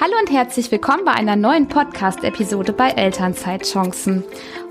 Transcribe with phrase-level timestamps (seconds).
[0.00, 4.24] Hallo und herzlich willkommen bei einer neuen Podcast-Episode bei Elternzeitchancen.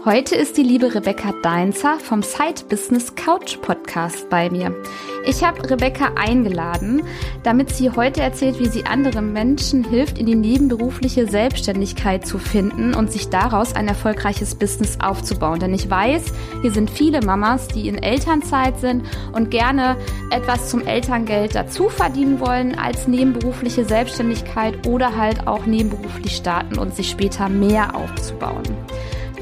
[0.05, 4.75] Heute ist die liebe Rebecca Deinzer vom Side Business Couch Podcast bei mir.
[5.25, 7.03] Ich habe Rebecca eingeladen,
[7.43, 12.93] damit sie heute erzählt, wie sie anderen Menschen hilft, in die nebenberufliche Selbstständigkeit zu finden
[12.95, 15.61] und sich daraus ein erfolgreiches Business aufzubauen.
[15.61, 19.95] Denn ich weiß, hier sind viele Mamas, die in Elternzeit sind und gerne
[20.31, 26.93] etwas zum Elterngeld dazu verdienen wollen als nebenberufliche Selbstständigkeit oder halt auch nebenberuflich starten und
[26.93, 28.63] sich später mehr aufzubauen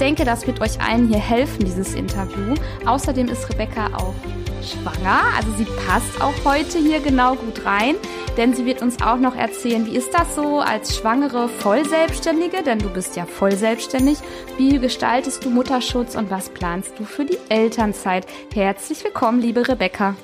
[0.01, 2.55] denke, das wird euch allen hier helfen, dieses Interview.
[2.85, 4.15] Außerdem ist Rebecca auch
[4.61, 7.95] schwanger, also sie passt auch heute hier genau gut rein,
[8.37, 12.79] denn sie wird uns auch noch erzählen, wie ist das so als schwangere Vollselbstständige, denn
[12.79, 14.17] du bist ja vollselbstständig.
[14.57, 18.25] Wie gestaltest du Mutterschutz und was planst du für die Elternzeit?
[18.53, 20.15] Herzlich willkommen, liebe Rebecca.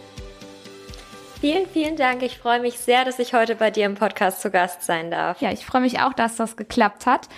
[1.40, 2.24] Vielen, vielen Dank.
[2.24, 5.40] Ich freue mich sehr, dass ich heute bei dir im Podcast zu Gast sein darf.
[5.40, 7.30] Ja, ich freue mich auch, dass das geklappt hat.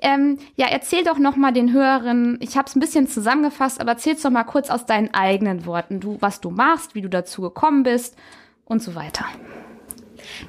[0.00, 2.38] Ähm, ja, erzähl doch noch mal den Hörern.
[2.40, 5.98] Ich habe es ein bisschen zusammengefasst, aber erzähl's doch mal kurz aus deinen eigenen Worten,
[5.98, 8.16] du, was du machst, wie du dazu gekommen bist
[8.64, 9.24] und so weiter.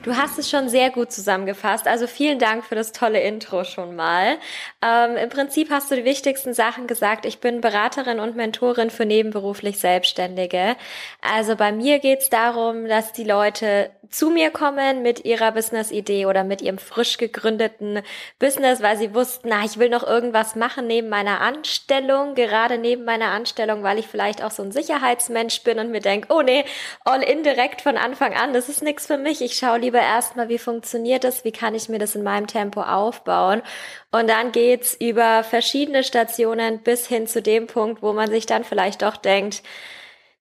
[0.03, 1.87] Du hast es schon sehr gut zusammengefasst.
[1.87, 4.37] Also vielen Dank für das tolle Intro schon mal.
[4.81, 7.25] Ähm, Im Prinzip hast du die wichtigsten Sachen gesagt.
[7.25, 10.75] Ich bin Beraterin und Mentorin für nebenberuflich Selbstständige.
[11.21, 16.25] Also bei mir geht es darum, dass die Leute zu mir kommen mit ihrer Business-Idee
[16.25, 18.01] oder mit ihrem frisch gegründeten
[18.39, 23.05] Business, weil sie wussten, na, ich will noch irgendwas machen neben meiner Anstellung, gerade neben
[23.05, 26.65] meiner Anstellung, weil ich vielleicht auch so ein Sicherheitsmensch bin und mir denke, oh nee,
[27.05, 29.41] all in direkt von Anfang an, das ist nichts für mich.
[29.41, 32.81] Ich schaue lieber erstmal, wie funktioniert das, wie kann ich mir das in meinem Tempo
[32.81, 33.61] aufbauen.
[34.11, 38.63] Und dann geht's über verschiedene Stationen bis hin zu dem Punkt, wo man sich dann
[38.63, 39.63] vielleicht doch denkt,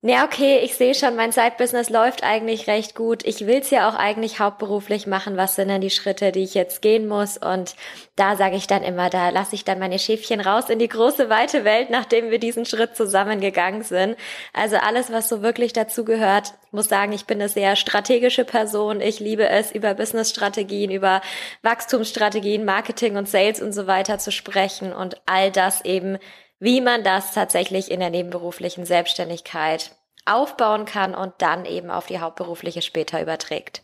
[0.02, 3.26] ja, okay, ich sehe schon, mein Side-Business läuft eigentlich recht gut.
[3.26, 5.36] Ich will's ja auch eigentlich hauptberuflich machen.
[5.36, 7.36] Was sind denn die Schritte, die ich jetzt gehen muss?
[7.36, 7.74] Und
[8.14, 11.28] da sage ich dann immer, da lasse ich dann meine Schäfchen raus in die große,
[11.30, 14.16] weite Welt, nachdem wir diesen Schritt zusammengegangen sind.
[14.52, 19.00] Also alles, was so wirklich dazu gehört, muss sagen, ich bin eine sehr strategische Person.
[19.00, 21.22] Ich liebe es, über Business-Strategien, über
[21.62, 26.18] Wachstumsstrategien, Marketing und Sales und so weiter zu sprechen und all das eben
[26.60, 29.96] wie man das tatsächlich in der nebenberuflichen Selbstständigkeit
[30.26, 33.82] aufbauen kann und dann eben auf die hauptberufliche später überträgt.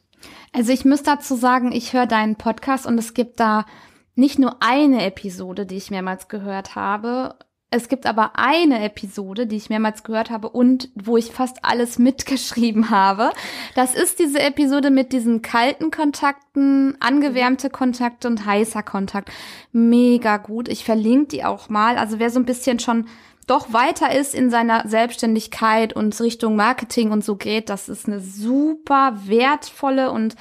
[0.53, 3.67] Also ich muss dazu sagen, ich höre deinen Podcast und es gibt da
[4.15, 7.37] nicht nur eine Episode, die ich mehrmals gehört habe,
[7.75, 11.99] es gibt aber eine Episode, die ich mehrmals gehört habe und wo ich fast alles
[11.99, 13.33] mitgeschrieben habe.
[13.75, 19.33] Das ist diese Episode mit diesen kalten Kontakten, angewärmte Kontakte und heißer Kontakt.
[19.73, 20.69] Mega gut.
[20.69, 21.99] Ich verlinke die auch mal.
[21.99, 23.07] Also wer so ein bisschen schon
[23.49, 28.21] doch weiter ist in seiner Selbstständigkeit und Richtung Marketing und so geht, das ist eine
[28.21, 30.37] super wertvolle und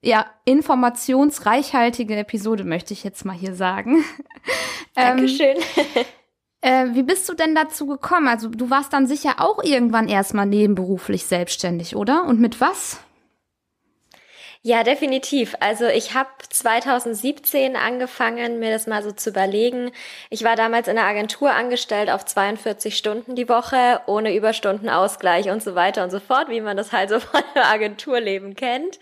[0.00, 4.04] ja, informationsreichhaltige Episode, möchte ich jetzt mal hier sagen.
[4.94, 5.56] Dankeschön.
[6.60, 8.28] Äh, wie bist du denn dazu gekommen?
[8.28, 12.24] Also du warst dann sicher auch irgendwann erstmal nebenberuflich selbstständig, oder?
[12.24, 13.00] Und mit was?
[14.62, 15.54] Ja, definitiv.
[15.60, 19.92] Also ich habe 2017 angefangen, mir das mal so zu überlegen.
[20.30, 25.62] Ich war damals in der Agentur angestellt auf 42 Stunden die Woche, ohne Überstundenausgleich und
[25.62, 28.98] so weiter und so fort, wie man das halt so von der Agenturleben kennt.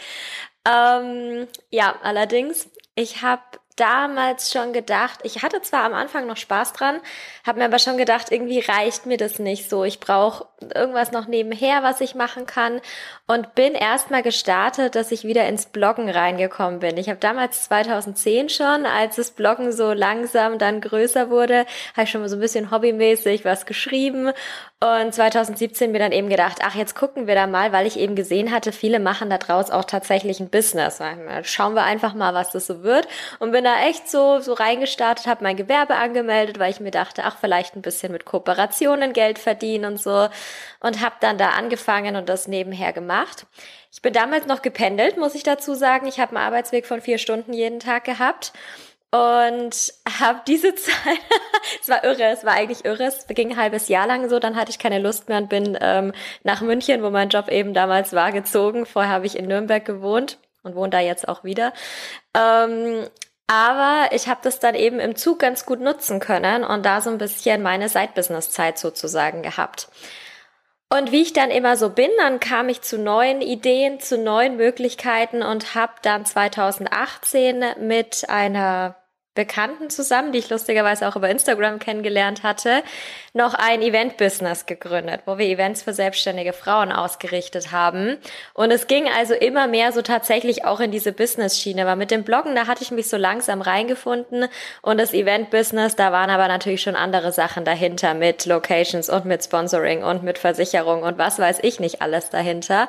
[0.69, 3.43] Ähm, ja, allerdings, ich habe
[3.77, 7.01] damals schon gedacht, ich hatte zwar am Anfang noch Spaß dran,
[7.47, 9.85] habe mir aber schon gedacht, irgendwie reicht mir das nicht so.
[9.85, 12.81] Ich brauche irgendwas noch nebenher, was ich machen kann
[13.27, 16.97] und bin erstmal gestartet, dass ich wieder ins Bloggen reingekommen bin.
[16.97, 22.11] Ich habe damals 2010 schon, als das Bloggen so langsam dann größer wurde, habe ich
[22.11, 24.33] schon mal so ein bisschen hobbymäßig was geschrieben
[24.81, 28.15] und 2017 mir dann eben gedacht, ach, jetzt gucken wir da mal, weil ich eben
[28.15, 31.01] gesehen hatte, viele machen da draus auch tatsächlich ein Business.
[31.43, 33.09] Schauen wir einfach mal, was das so wird.
[33.39, 37.25] Und bin da echt so, so reingestartet, habe mein Gewerbe angemeldet, weil ich mir dachte,
[37.25, 40.29] ach, vielleicht ein bisschen mit Kooperationen Geld verdienen und so.
[40.81, 43.47] Und habe dann da angefangen und das nebenher gemacht.
[43.93, 46.07] Ich bin damals noch gependelt, muss ich dazu sagen.
[46.07, 48.53] Ich habe einen Arbeitsweg von vier Stunden jeden Tag gehabt
[49.11, 51.19] und habe diese Zeit,
[51.81, 54.57] es war irre, es war eigentlich irre, es ging ein halbes Jahr lang so, dann
[54.57, 56.13] hatte ich keine Lust mehr und bin ähm,
[56.43, 58.87] nach München, wo mein Job eben damals war, gezogen.
[58.87, 61.73] Vorher habe ich in Nürnberg gewohnt und wohne da jetzt auch wieder.
[62.35, 63.09] Ähm,
[63.47, 67.11] aber ich habe das dann eben im Zug ganz gut nutzen können und da so
[67.11, 69.89] ein bisschen meine Side-Business-Zeit sozusagen gehabt.
[70.89, 74.57] Und wie ich dann immer so bin, dann kam ich zu neuen Ideen, zu neuen
[74.57, 78.97] Möglichkeiten und habe dann 2018 mit einer
[79.37, 82.83] Bekannten zusammen, die ich lustigerweise auch über Instagram kennengelernt hatte,
[83.33, 88.17] noch ein Event-Business gegründet, wo wir Events für selbstständige Frauen ausgerichtet haben.
[88.55, 91.83] Und es ging also immer mehr so tatsächlich auch in diese Business-Schiene.
[91.83, 94.47] Aber mit dem Bloggen, da hatte ich mich so langsam reingefunden.
[94.83, 99.45] Und das Event-Business, da waren aber natürlich schon andere Sachen dahinter mit Locations und mit
[99.45, 102.89] Sponsoring und mit Versicherung und was weiß ich nicht alles dahinter.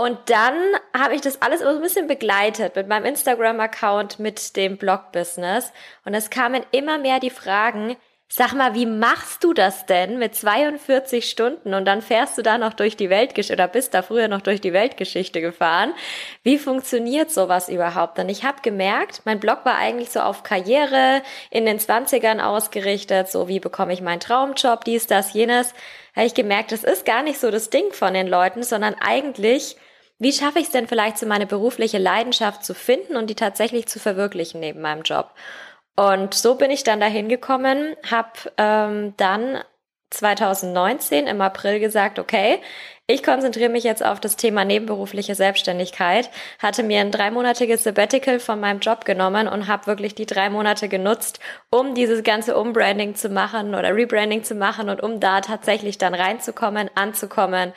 [0.00, 0.54] Und dann
[0.98, 5.74] habe ich das alles so ein bisschen begleitet mit meinem Instagram-Account, mit dem Blog-Business.
[6.06, 10.34] Und es kamen immer mehr die Fragen, sag mal, wie machst du das denn mit
[10.34, 14.28] 42 Stunden und dann fährst du da noch durch die Weltgeschichte oder bist da früher
[14.28, 15.92] noch durch die Weltgeschichte gefahren?
[16.42, 18.18] Wie funktioniert sowas überhaupt?
[18.18, 21.20] Und ich habe gemerkt, mein Blog war eigentlich so auf Karriere
[21.50, 25.74] in den 20ern ausgerichtet, so wie bekomme ich meinen Traumjob, dies, das, jenes.
[26.16, 29.76] Habe ich gemerkt, das ist gar nicht so das Ding von den Leuten, sondern eigentlich
[30.20, 33.86] wie schaffe ich es denn vielleicht, so meine berufliche Leidenschaft zu finden und die tatsächlich
[33.86, 35.30] zu verwirklichen neben meinem Job?
[35.96, 39.60] Und so bin ich dann dahin gekommen, habe ähm, dann
[40.10, 42.60] 2019 im April gesagt, okay,
[43.06, 48.60] ich konzentriere mich jetzt auf das Thema nebenberufliche Selbstständigkeit, hatte mir ein dreimonatiges Sabbatical von
[48.60, 51.40] meinem Job genommen und habe wirklich die drei Monate genutzt,
[51.70, 56.14] um dieses ganze Umbranding zu machen oder Rebranding zu machen und um da tatsächlich dann
[56.14, 57.72] reinzukommen, anzukommen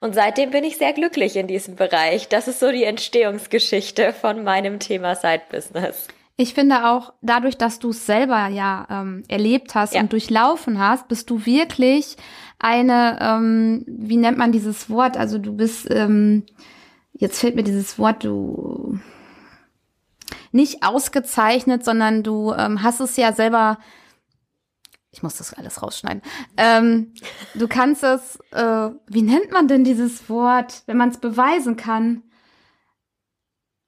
[0.00, 2.28] und seitdem bin ich sehr glücklich in diesem Bereich.
[2.28, 6.08] Das ist so die Entstehungsgeschichte von meinem Thema Side Business.
[6.36, 10.00] Ich finde auch, dadurch, dass du es selber ja ähm, erlebt hast ja.
[10.00, 12.16] und durchlaufen hast, bist du wirklich
[12.58, 15.18] eine, ähm, wie nennt man dieses Wort?
[15.18, 16.44] Also du bist, ähm,
[17.12, 18.98] jetzt fällt mir dieses Wort, du
[20.50, 23.78] nicht ausgezeichnet, sondern du ähm, hast es ja selber
[25.12, 26.22] ich muss das alles rausschneiden.
[26.56, 27.14] Ähm,
[27.54, 32.22] du kannst es, äh, wie nennt man denn dieses Wort, wenn man es beweisen kann?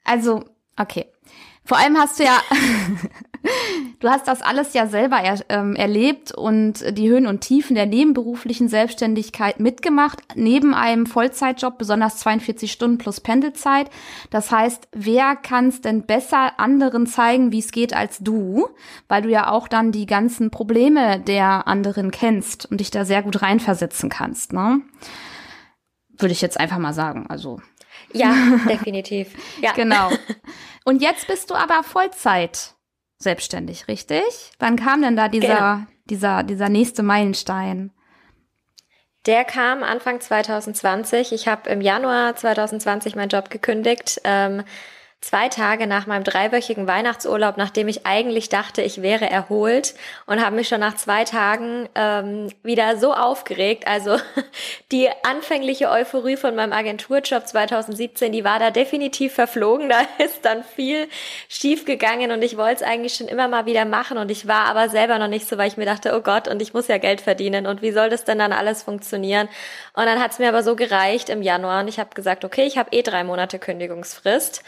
[0.05, 0.45] Also,
[0.77, 1.13] okay.
[1.65, 2.41] Vor allem hast du ja,
[4.01, 7.87] du hast das alles ja selber er, ähm, erlebt und die Höhen und Tiefen der
[7.87, 13.91] nebenberuflichen Selbstständigkeit mitgemacht, neben einem Vollzeitjob, besonders 42 Stunden plus Pendelzeit.
[14.31, 18.69] Das heißt, wer kann es denn besser anderen zeigen, wie es geht, als du?
[19.09, 23.23] Weil du ja auch dann die ganzen Probleme der anderen kennst und dich da sehr
[23.23, 24.81] gut reinversetzen kannst, ne?
[26.19, 27.27] Würde ich jetzt einfach mal sagen.
[27.29, 27.61] Also
[28.13, 28.35] ja,
[28.69, 29.35] definitiv.
[29.61, 29.73] Ja.
[29.73, 30.11] Genau.
[30.85, 32.75] Und jetzt bist du aber Vollzeit
[33.23, 34.23] selbstständig, richtig?
[34.59, 35.79] Wann kam denn da dieser, genau.
[36.07, 37.93] dieser, dieser nächste Meilenstein?
[39.27, 41.33] Der kam Anfang 2020.
[41.33, 44.21] Ich habe im Januar 2020 meinen Job gekündigt.
[44.25, 44.65] Ähm,
[45.23, 49.95] zwei Tage nach meinem dreiwöchigen Weihnachtsurlaub, nachdem ich eigentlich dachte, ich wäre erholt
[50.27, 53.87] und habe mich schon nach zwei Tagen ähm, wieder so aufgeregt.
[53.87, 54.17] Also
[54.93, 59.91] die anfängliche Euphorie von meinem Agenturjob 2017, die war da definitiv verflogen.
[60.03, 61.07] Da ist dann viel
[61.49, 64.65] schief gegangen und ich wollte es eigentlich schon immer mal wieder machen und ich war
[64.65, 66.97] aber selber noch nicht so, weil ich mir dachte, oh Gott, und ich muss ja
[66.97, 69.49] Geld verdienen und wie soll das denn dann alles funktionieren?
[69.93, 72.65] Und dann hat es mir aber so gereicht im Januar und ich habe gesagt, okay,
[72.65, 74.65] ich habe eh drei Monate Kündigungsfrist.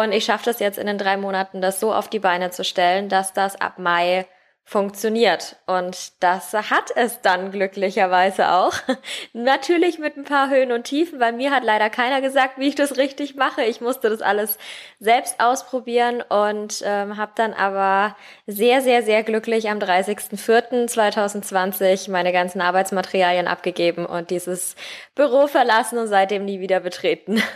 [0.00, 2.64] Und ich schaffe das jetzt in den drei Monaten, das so auf die Beine zu
[2.64, 4.26] stellen, dass das ab Mai
[4.64, 5.56] funktioniert.
[5.66, 8.74] Und das hat es dann glücklicherweise auch.
[9.32, 12.74] Natürlich mit ein paar Höhen und Tiefen, weil mir hat leider keiner gesagt, wie ich
[12.74, 13.62] das richtig mache.
[13.62, 14.58] Ich musste das alles
[15.00, 18.16] selbst ausprobieren und ähm, habe dann aber
[18.46, 24.76] sehr, sehr, sehr glücklich am 30.04.2020 meine ganzen Arbeitsmaterialien abgegeben und dieses
[25.14, 27.42] Büro verlassen und seitdem nie wieder betreten.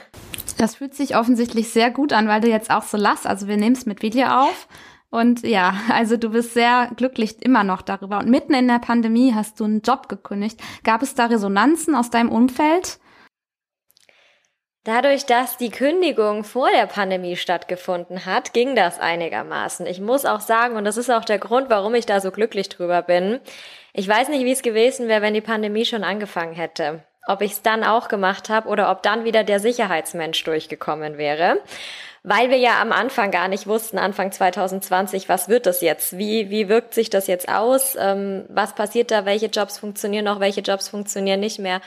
[0.59, 3.27] Das fühlt sich offensichtlich sehr gut an, weil du jetzt auch so lass.
[3.27, 4.67] Also wir nehmen es mit Video auf.
[5.11, 8.19] Und ja, also du bist sehr glücklich immer noch darüber.
[8.19, 10.61] Und mitten in der Pandemie hast du einen Job gekündigt.
[10.85, 12.99] Gab es da Resonanzen aus deinem Umfeld?
[14.85, 19.85] Dadurch, dass die Kündigung vor der Pandemie stattgefunden hat, ging das einigermaßen.
[19.87, 22.69] Ich muss auch sagen, und das ist auch der Grund, warum ich da so glücklich
[22.69, 23.41] drüber bin.
[23.95, 27.53] Ich weiß nicht, wie es gewesen wäre, wenn die Pandemie schon angefangen hätte ob ich
[27.53, 31.61] es dann auch gemacht habe oder ob dann wieder der Sicherheitsmensch durchgekommen wäre.
[32.29, 36.19] Weil wir ja am Anfang gar nicht wussten, Anfang 2020, was wird das jetzt?
[36.19, 37.97] Wie, wie wirkt sich das jetzt aus?
[37.97, 39.25] Ähm, was passiert da?
[39.25, 40.41] Welche Jobs funktionieren noch?
[40.41, 41.81] Welche Jobs funktionieren nicht mehr?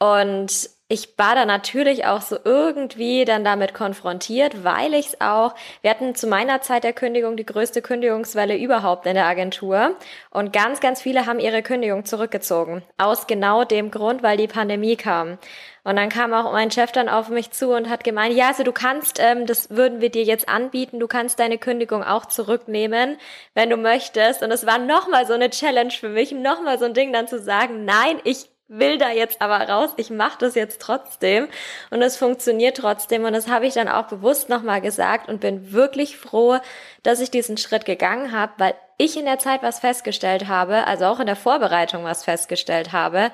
[0.00, 5.54] Und ich war da natürlich auch so irgendwie dann damit konfrontiert, weil ich es auch,
[5.82, 9.96] wir hatten zu meiner Zeit der Kündigung die größte Kündigungswelle überhaupt in der Agentur
[10.30, 12.82] und ganz, ganz viele haben ihre Kündigung zurückgezogen.
[12.96, 15.36] Aus genau dem Grund, weil die Pandemie kam.
[15.84, 18.62] Und dann kam auch mein Chef dann auf mich zu und hat gemeint, ja, also
[18.62, 23.18] du kannst, ähm, das würden wir dir jetzt anbieten, du kannst deine Kündigung auch zurücknehmen,
[23.54, 24.42] wenn du möchtest.
[24.42, 27.38] Und es war nochmal so eine Challenge für mich, nochmal so ein Ding dann zu
[27.38, 31.48] sagen, nein, ich will da jetzt aber raus, ich mache das jetzt trotzdem.
[31.90, 33.24] Und es funktioniert trotzdem.
[33.24, 36.58] Und das habe ich dann auch bewusst nochmal gesagt und bin wirklich froh,
[37.02, 41.06] dass ich diesen Schritt gegangen habe, weil ich in der Zeit was festgestellt habe, also
[41.06, 43.32] auch in der Vorbereitung was festgestellt habe,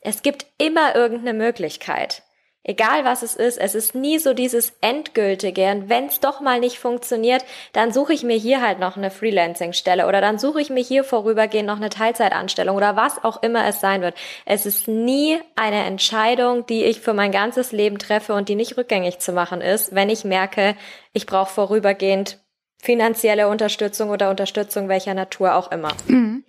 [0.00, 2.22] es gibt immer irgendeine Möglichkeit.
[2.66, 5.70] Egal was es ist, es ist nie so dieses Endgültige.
[5.70, 7.44] Und wenn es doch mal nicht funktioniert,
[7.74, 11.04] dann suche ich mir hier halt noch eine Freelancing-Stelle oder dann suche ich mir hier
[11.04, 14.14] vorübergehend noch eine Teilzeitanstellung oder was auch immer es sein wird.
[14.46, 18.78] Es ist nie eine Entscheidung, die ich für mein ganzes Leben treffe und die nicht
[18.78, 20.74] rückgängig zu machen ist, wenn ich merke,
[21.12, 22.38] ich brauche vorübergehend
[22.82, 25.92] finanzielle Unterstützung oder Unterstützung welcher Natur auch immer.
[26.06, 26.44] Mhm.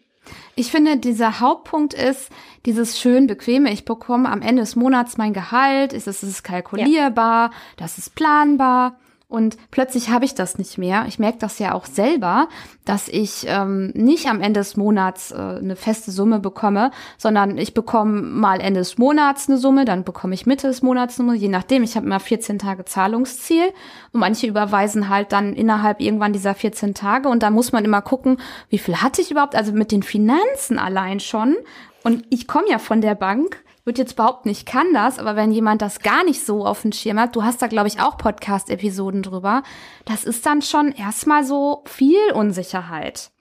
[0.57, 2.29] Ich finde, dieser Hauptpunkt ist
[2.65, 7.50] dieses schön bequeme, ich bekomme am Ende des Monats mein Gehalt, ist es ist kalkulierbar,
[7.51, 7.57] ja.
[7.77, 8.97] das ist planbar.
[9.27, 11.05] Und plötzlich habe ich das nicht mehr.
[11.08, 12.48] Ich merke das ja auch selber,
[12.86, 17.74] dass ich ähm, nicht am Ende des Monats äh, eine feste Summe bekomme, sondern ich
[17.74, 21.39] bekomme mal Ende des Monats eine Summe, dann bekomme ich Mitte des Monats eine Summe,
[21.39, 21.82] je nachdem.
[21.82, 23.74] Ich habe immer 14 Tage Zahlungsziel
[24.13, 28.03] und manche überweisen halt dann innerhalb irgendwann dieser 14 Tage und da muss man immer
[28.03, 28.38] gucken,
[28.70, 31.55] wie viel hatte ich überhaupt, also mit den Finanzen allein schon.
[32.03, 35.51] Und ich komme ja von der Bank würde jetzt behaupten, ich kann das, aber wenn
[35.51, 38.17] jemand das gar nicht so auf dem Schirm hat, du hast da, glaube ich, auch
[38.17, 39.63] Podcast-Episoden drüber,
[40.05, 43.31] das ist dann schon erstmal so viel Unsicherheit.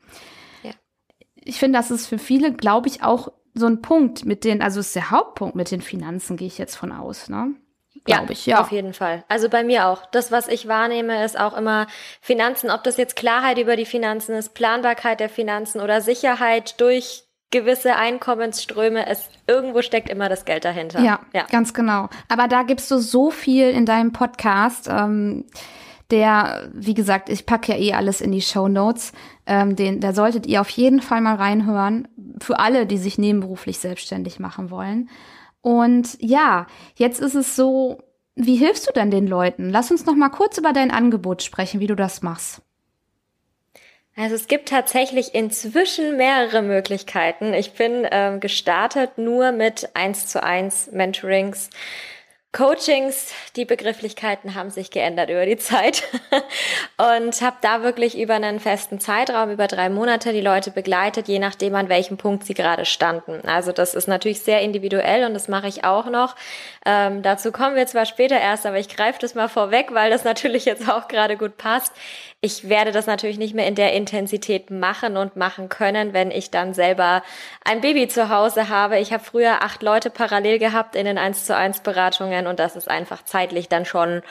[0.63, 0.73] Ja.
[1.37, 4.81] Ich finde, das ist für viele, glaube ich, auch so ein Punkt mit den, also
[4.81, 7.55] ist der Hauptpunkt mit den Finanzen, gehe ich jetzt von aus, ne?
[8.05, 8.61] Glaube ja, ich, ja.
[8.61, 9.25] Auf jeden Fall.
[9.29, 10.05] Also bei mir auch.
[10.07, 11.87] Das, was ich wahrnehme, ist auch immer
[12.21, 17.24] Finanzen, ob das jetzt Klarheit über die Finanzen ist, Planbarkeit der Finanzen oder Sicherheit durch
[17.51, 21.01] gewisse Einkommensströme, es irgendwo steckt immer das Geld dahinter.
[21.01, 21.45] Ja, ja.
[21.51, 22.09] ganz genau.
[22.29, 24.89] Aber da gibst du so viel in deinem Podcast.
[24.91, 25.45] Ähm,
[26.11, 29.13] der, wie gesagt, ich packe ja eh alles in die Show Notes.
[29.47, 32.09] Ähm, den, da solltet ihr auf jeden Fall mal reinhören.
[32.41, 35.09] Für alle, die sich nebenberuflich selbstständig machen wollen.
[35.63, 38.03] Und ja, jetzt ist es so,
[38.35, 39.71] wie hilfst du denn den Leuten?
[39.71, 42.63] Lass uns noch mal kurz über dein Angebot sprechen, wie du das machst.
[44.17, 47.53] Also es gibt tatsächlich inzwischen mehrere Möglichkeiten.
[47.53, 51.71] Ich bin ähm, gestartet nur mit eins zu eins Mentorings
[52.55, 56.05] Coachings, die Begrifflichkeiten haben sich geändert über die Zeit
[56.97, 61.41] und habe da wirklich über einen festen Zeitraum, über drei Monate die Leute begleitet, je
[61.41, 63.41] nachdem an welchem Punkt sie gerade standen.
[63.45, 66.37] Also das ist natürlich sehr individuell und das mache ich auch noch.
[66.87, 70.23] Ähm, dazu kommen wir zwar später erst, aber ich greife das mal vorweg, weil das
[70.25, 71.93] natürlich jetzt auch gerade gut passt.
[72.41, 76.51] Ich werde das natürlich nicht mehr in der Intensität machen und machen können, wenn ich
[76.51, 77.23] dann selber
[77.65, 78.99] ein Baby zu Hause habe.
[78.99, 82.77] Ich habe früher acht Leute parallel gehabt in den 1 zu 1 Beratungen und das
[82.77, 84.23] ist einfach zeitlich dann schon,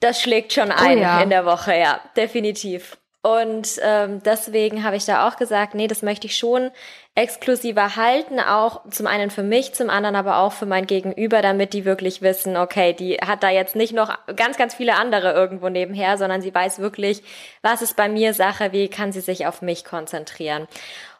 [0.00, 1.20] das schlägt schon ein oh ja.
[1.20, 2.96] in der Woche, ja, definitiv.
[3.24, 6.72] Und ähm, deswegen habe ich da auch gesagt, nee, das möchte ich schon
[7.14, 11.72] exklusiver halten, auch zum einen für mich, zum anderen aber auch für mein Gegenüber, damit
[11.72, 15.68] die wirklich wissen, okay, die hat da jetzt nicht noch ganz, ganz viele andere irgendwo
[15.68, 17.22] nebenher, sondern sie weiß wirklich,
[17.62, 20.66] was ist bei mir Sache, wie kann sie sich auf mich konzentrieren.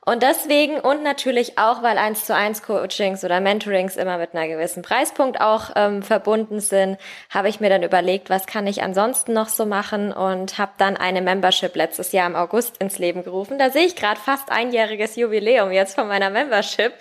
[0.04, 4.48] Und deswegen und natürlich auch, weil eins zu eins Coachings oder Mentorings immer mit einer
[4.48, 6.98] gewissen Preispunkt auch ähm, verbunden sind,
[7.30, 10.96] habe ich mir dann überlegt, was kann ich ansonsten noch so machen und habe dann
[10.96, 13.60] eine Membership letztes Jahr im August ins Leben gerufen.
[13.60, 16.94] Da sehe ich gerade fast einjähriges Jubiläum jetzt von meiner Membership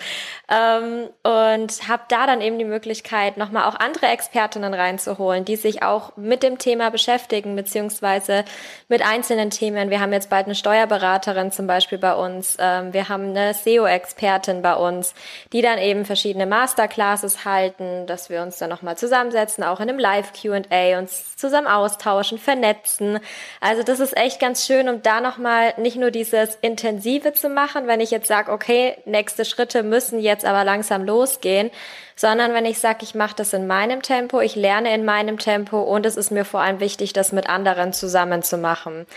[0.47, 5.81] ähm, und habe da dann eben die Möglichkeit, nochmal auch andere Expertinnen reinzuholen, die sich
[5.81, 8.45] auch mit dem Thema beschäftigen, beziehungsweise
[8.89, 9.89] mit einzelnen Themen.
[9.89, 12.57] Wir haben jetzt bald eine Steuerberaterin zum Beispiel bei uns.
[12.59, 15.13] Ähm, wir haben eine SEO-Expertin bei uns,
[15.53, 19.99] die dann eben verschiedene Masterclasses halten, dass wir uns dann nochmal zusammensetzen, auch in einem
[19.99, 23.19] Live-Q&A, uns zusammen austauschen, vernetzen.
[23.59, 27.87] Also das ist echt ganz schön, um da nochmal nicht nur dieses Intensive zu machen,
[27.87, 31.71] wenn ich jetzt sage, okay, nächste Schritte müssen jetzt aber langsam losgehen,
[32.15, 35.81] sondern wenn ich sage, ich mache das in meinem Tempo, ich lerne in meinem Tempo
[35.81, 39.07] und es ist mir vor allem wichtig, das mit anderen zusammen zu machen.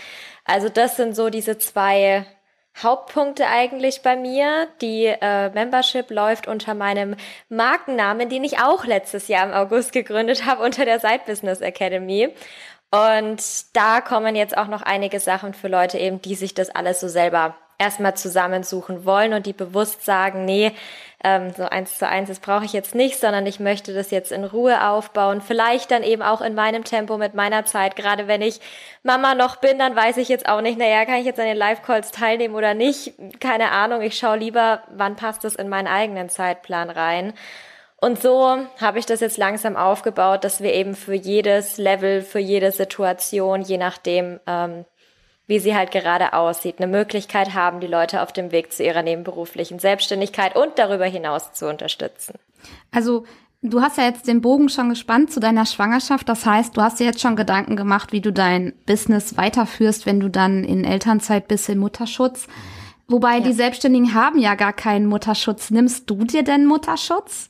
[0.43, 2.25] Also das sind so diese zwei
[2.81, 4.67] Hauptpunkte eigentlich bei mir.
[4.81, 7.15] Die äh, Membership läuft unter meinem
[7.49, 12.33] Markennamen, den ich auch letztes Jahr im August gegründet habe, unter der Side Business Academy.
[12.91, 13.41] Und
[13.75, 17.07] da kommen jetzt auch noch einige Sachen für Leute eben, die sich das alles so
[17.07, 20.71] selber erstmal zusammensuchen wollen und die bewusst sagen, nee,
[21.23, 24.31] ähm, so eins zu eins, das brauche ich jetzt nicht, sondern ich möchte das jetzt
[24.31, 25.41] in Ruhe aufbauen.
[25.41, 27.95] Vielleicht dann eben auch in meinem Tempo mit meiner Zeit.
[27.95, 28.61] Gerade wenn ich
[29.01, 31.57] Mama noch bin, dann weiß ich jetzt auch nicht, naja, kann ich jetzt an den
[31.57, 33.13] Live-Calls teilnehmen oder nicht?
[33.39, 34.01] Keine Ahnung.
[34.01, 37.33] Ich schaue lieber, wann passt es in meinen eigenen Zeitplan rein.
[37.99, 42.39] Und so habe ich das jetzt langsam aufgebaut, dass wir eben für jedes Level, für
[42.39, 44.85] jede Situation, je nachdem, ähm,
[45.47, 49.03] wie sie halt gerade aussieht, eine Möglichkeit haben, die Leute auf dem Weg zu ihrer
[49.03, 52.35] nebenberuflichen Selbstständigkeit und darüber hinaus zu unterstützen.
[52.91, 53.25] Also
[53.67, 56.29] Du hast ja jetzt den Bogen schon gespannt zu deiner Schwangerschaft.
[56.29, 60.19] Das heißt, du hast dir jetzt schon Gedanken gemacht, wie du dein Business weiterführst, wenn
[60.19, 62.47] du dann in Elternzeit bist, im Mutterschutz.
[63.07, 63.39] Wobei ja.
[63.39, 65.71] die Selbstständigen haben ja gar keinen Mutterschutz.
[65.71, 67.49] Nimmst du dir denn Mutterschutz?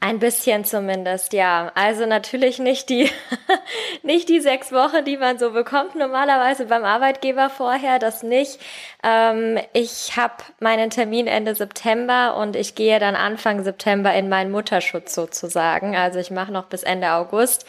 [0.00, 1.72] Ein bisschen zumindest, ja.
[1.74, 3.10] Also natürlich nicht die,
[4.04, 8.60] nicht die sechs Wochen, die man so bekommt normalerweise beim Arbeitgeber vorher, das nicht.
[9.02, 14.52] Ähm, ich habe meinen Termin Ende September und ich gehe dann Anfang September in meinen
[14.52, 15.96] Mutterschutz sozusagen.
[15.96, 17.66] Also ich mache noch bis Ende August.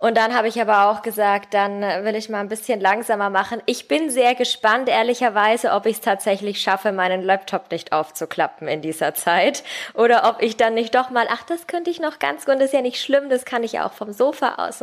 [0.00, 3.60] Und dann habe ich aber auch gesagt, dann will ich mal ein bisschen langsamer machen.
[3.66, 8.80] Ich bin sehr gespannt, ehrlicherweise, ob ich es tatsächlich schaffe, meinen Laptop nicht aufzuklappen in
[8.80, 9.64] dieser Zeit.
[9.94, 12.66] Oder ob ich dann nicht doch mal, ach, das könnte ich noch ganz gut, das
[12.66, 14.80] ist ja nicht schlimm, das kann ich auch vom Sofa aus.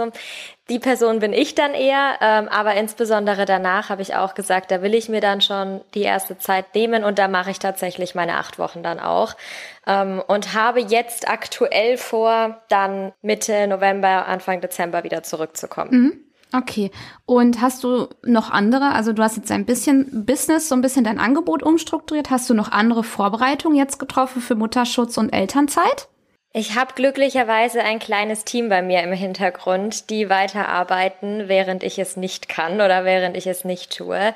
[0.68, 4.82] Die Person bin ich dann eher, ähm, aber insbesondere danach habe ich auch gesagt, da
[4.82, 8.38] will ich mir dann schon die erste Zeit nehmen und da mache ich tatsächlich meine
[8.38, 9.36] acht Wochen dann auch.
[9.86, 15.92] Ähm, und habe jetzt aktuell vor, dann Mitte November, Anfang Dezember wieder zurückzukommen.
[15.92, 16.26] Mhm.
[16.52, 16.90] Okay.
[17.26, 21.04] Und hast du noch andere, also du hast jetzt ein bisschen Business, so ein bisschen
[21.04, 22.32] dein Angebot umstrukturiert.
[22.32, 26.08] Hast du noch andere Vorbereitungen jetzt getroffen für Mutterschutz und Elternzeit?
[26.58, 32.16] Ich habe glücklicherweise ein kleines Team bei mir im Hintergrund, die weiterarbeiten, während ich es
[32.16, 34.34] nicht kann oder während ich es nicht tue.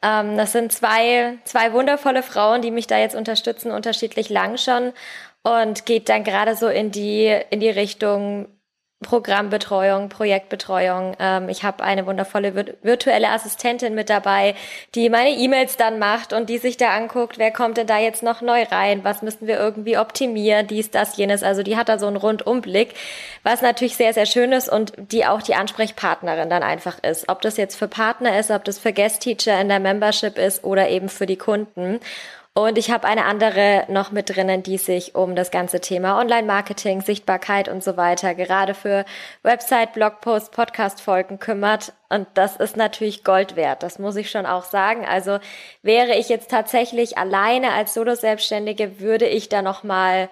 [0.00, 4.92] Ähm, das sind zwei, zwei wundervolle Frauen, die mich da jetzt unterstützen, unterschiedlich lang schon
[5.42, 8.46] und geht dann gerade so in die, in die Richtung
[9.00, 11.14] Programmbetreuung, Projektbetreuung.
[11.20, 14.56] Ähm, ich habe eine wundervolle virtuelle Assistentin mit dabei,
[14.96, 18.24] die meine E-Mails dann macht und die sich da anguckt, wer kommt denn da jetzt
[18.24, 21.44] noch neu rein, was müssten wir irgendwie optimieren, dies, das, jenes.
[21.44, 22.94] Also die hat da so einen Rundumblick,
[23.44, 27.28] was natürlich sehr, sehr schön ist und die auch die Ansprechpartnerin dann einfach ist.
[27.28, 30.88] Ob das jetzt für Partner ist, ob das für Guest-Teacher in der Membership ist oder
[30.88, 32.00] eben für die Kunden.
[32.58, 37.02] Und ich habe eine andere noch mit drinnen, die sich um das ganze Thema Online-Marketing,
[37.02, 39.04] Sichtbarkeit und so weiter, gerade für
[39.44, 41.92] Website, Blogpost, Podcast-Folgen kümmert.
[42.08, 43.84] Und das ist natürlich Gold wert.
[43.84, 45.06] Das muss ich schon auch sagen.
[45.06, 45.38] Also
[45.82, 50.28] wäre ich jetzt tatsächlich alleine als Solo-Selbstständige, würde ich da noch mal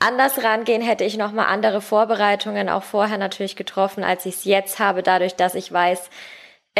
[0.00, 4.44] anders rangehen, hätte ich noch mal andere Vorbereitungen auch vorher natürlich getroffen, als ich es
[4.44, 6.10] jetzt habe, dadurch, dass ich weiß,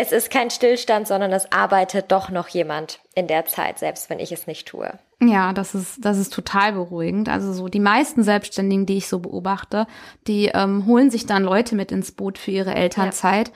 [0.01, 4.19] es ist kein Stillstand, sondern es arbeitet doch noch jemand in der Zeit, selbst wenn
[4.19, 4.99] ich es nicht tue.
[5.23, 7.29] Ja, das ist, das ist total beruhigend.
[7.29, 9.87] Also so die meisten Selbstständigen, die ich so beobachte,
[10.27, 13.53] die ähm, holen sich dann Leute mit ins Boot für ihre Elternzeit,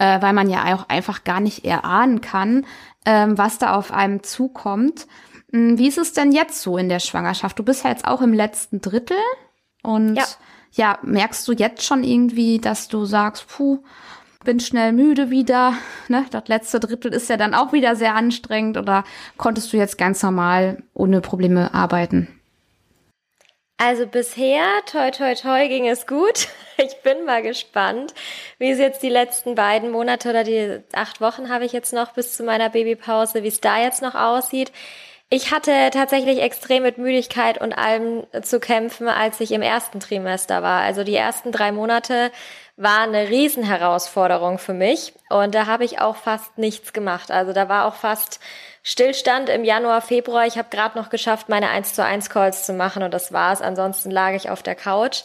[0.00, 0.16] ja.
[0.16, 2.66] äh, weil man ja auch einfach gar nicht erahnen kann,
[3.06, 5.06] ähm, was da auf einem zukommt.
[5.52, 7.56] Hm, wie ist es denn jetzt so in der Schwangerschaft?
[7.56, 9.18] Du bist ja jetzt auch im letzten Drittel
[9.84, 10.24] und ja,
[10.72, 13.84] ja merkst du jetzt schon irgendwie, dass du sagst, puh,
[14.44, 15.74] bin schnell müde wieder.
[16.08, 16.24] Ne?
[16.30, 18.76] Das letzte Drittel ist ja dann auch wieder sehr anstrengend.
[18.76, 19.04] Oder
[19.36, 22.28] konntest du jetzt ganz normal ohne Probleme arbeiten?
[23.76, 26.48] Also bisher, toi, toi, toi, ging es gut.
[26.76, 28.14] Ich bin mal gespannt,
[28.58, 32.14] wie es jetzt die letzten beiden Monate oder die acht Wochen habe ich jetzt noch
[32.14, 34.72] bis zu meiner Babypause, wie es da jetzt noch aussieht.
[35.30, 40.62] Ich hatte tatsächlich extrem mit Müdigkeit und allem zu kämpfen, als ich im ersten Trimester
[40.62, 40.82] war.
[40.82, 42.32] Also die ersten drei Monate
[42.76, 47.30] war eine Riesenherausforderung für mich und da habe ich auch fast nichts gemacht.
[47.30, 48.40] Also da war auch fast
[48.82, 50.46] Stillstand im Januar, Februar.
[50.46, 53.62] Ich habe gerade noch geschafft, meine 1 zu 1 Calls zu machen und das war's.
[53.62, 55.22] Ansonsten lag ich auf der Couch.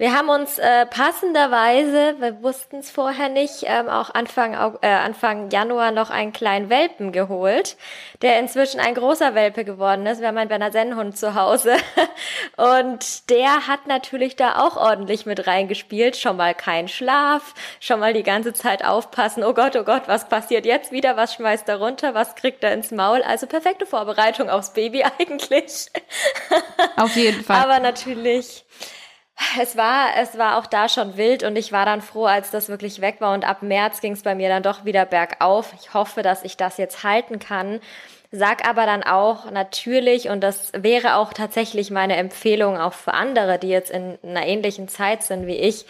[0.00, 5.50] Wir haben uns äh, passenderweise, wir wussten es vorher nicht, ähm, auch Anfang, äh, Anfang
[5.50, 7.76] Januar noch einen kleinen Welpen geholt,
[8.22, 10.22] der inzwischen ein großer Welpe geworden ist.
[10.22, 11.76] Wir haben einen Berner Sennenhund zu Hause
[12.56, 16.16] und der hat natürlich da auch ordentlich mit reingespielt.
[16.16, 19.44] Schon mal kein Schlaf, schon mal die ganze Zeit aufpassen.
[19.44, 21.18] Oh Gott, oh Gott, was passiert jetzt wieder?
[21.18, 22.14] Was schmeißt er runter?
[22.14, 23.22] Was kriegt er ins Maul?
[23.22, 25.88] Also perfekte Vorbereitung aufs Baby eigentlich.
[26.96, 27.64] Auf jeden Fall.
[27.64, 28.64] Aber natürlich
[29.60, 32.68] es war, es war auch da schon wild und ich war dann froh, als das
[32.68, 35.72] wirklich weg war und ab März ging es bei mir dann doch wieder bergauf.
[35.80, 37.80] Ich hoffe, dass ich das jetzt halten kann.
[38.32, 43.58] Sag aber dann auch natürlich, und das wäre auch tatsächlich meine Empfehlung auch für andere,
[43.58, 45.84] die jetzt in einer ähnlichen Zeit sind wie ich,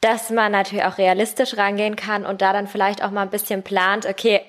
[0.00, 3.62] dass man natürlich auch realistisch rangehen kann und da dann vielleicht auch mal ein bisschen
[3.62, 4.40] plant, okay,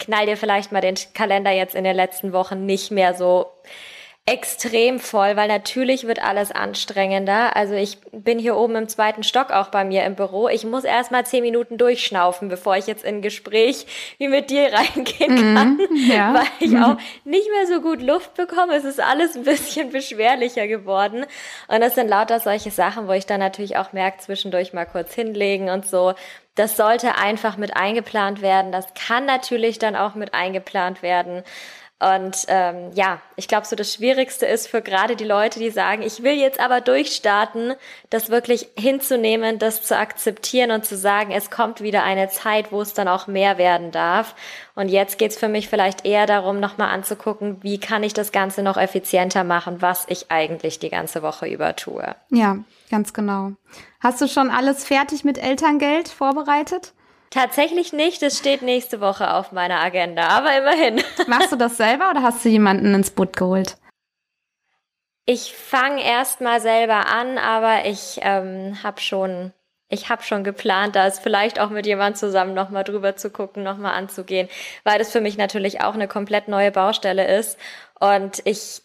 [0.00, 3.46] knall dir vielleicht mal den Kalender jetzt in den letzten Wochen nicht mehr so
[4.28, 7.54] extrem voll, weil natürlich wird alles anstrengender.
[7.54, 10.48] Also ich bin hier oben im zweiten Stock auch bei mir im Büro.
[10.48, 13.86] Ich muss erst mal zehn Minuten durchschnaufen, bevor ich jetzt in ein Gespräch
[14.18, 16.34] wie mit dir reingehen mhm, kann, mhm, ja.
[16.34, 16.82] weil ich mhm.
[16.82, 18.74] auch nicht mehr so gut Luft bekomme.
[18.74, 21.24] Es ist alles ein bisschen beschwerlicher geworden.
[21.68, 25.14] Und das sind lauter solche Sachen, wo ich dann natürlich auch merke, zwischendurch mal kurz
[25.14, 26.14] hinlegen und so.
[26.56, 28.72] Das sollte einfach mit eingeplant werden.
[28.72, 31.44] Das kann natürlich dann auch mit eingeplant werden.
[31.98, 36.02] Und ähm, ja, ich glaube, so das Schwierigste ist für gerade die Leute, die sagen,
[36.02, 37.72] ich will jetzt aber durchstarten,
[38.10, 42.82] das wirklich hinzunehmen, das zu akzeptieren und zu sagen, es kommt wieder eine Zeit, wo
[42.82, 44.34] es dann auch mehr werden darf.
[44.74, 48.62] Und jetzt geht's für mich vielleicht eher darum, nochmal anzugucken, wie kann ich das Ganze
[48.62, 52.14] noch effizienter machen, was ich eigentlich die ganze Woche über tue.
[52.28, 52.58] Ja,
[52.90, 53.52] ganz genau.
[54.00, 56.92] Hast du schon alles fertig mit Elterngeld vorbereitet?
[57.30, 61.02] Tatsächlich nicht, es steht nächste Woche auf meiner Agenda, aber immerhin.
[61.26, 63.76] Machst du das selber oder hast du jemanden ins Boot geholt?
[65.26, 69.52] Ich fange erst mal selber an, aber ich ähm, habe schon,
[69.88, 73.64] ich habe schon geplant, da es vielleicht auch mit jemand zusammen nochmal drüber zu gucken,
[73.64, 74.48] nochmal anzugehen,
[74.84, 77.58] weil das für mich natürlich auch eine komplett neue Baustelle ist
[77.98, 78.82] und ich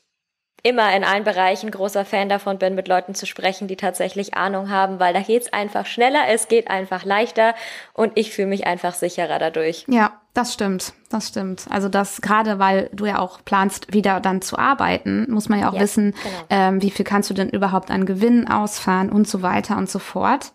[0.63, 4.69] immer in allen Bereichen großer Fan davon bin, mit Leuten zu sprechen, die tatsächlich Ahnung
[4.69, 7.55] haben, weil da geht's einfach schneller, es geht einfach leichter
[7.93, 9.85] und ich fühle mich einfach sicherer dadurch.
[9.87, 11.65] Ja, das stimmt, das stimmt.
[11.69, 15.69] Also das gerade, weil du ja auch planst, wieder dann zu arbeiten, muss man ja
[15.69, 16.45] auch ja, wissen, genau.
[16.49, 19.99] ähm, wie viel kannst du denn überhaupt an Gewinnen ausfahren und so weiter und so
[19.99, 20.51] fort.